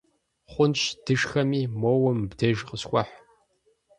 [0.51, 3.15] Хъунщ дышхэми, моуэ мыбдеж къысхуэхь.